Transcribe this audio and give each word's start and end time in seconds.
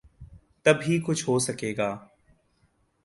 تب 0.65 0.77
ہی 0.87 0.99
کچھ 1.05 1.23
ہو 1.29 1.39
سکے 1.39 1.73
گا۔ 1.77 1.89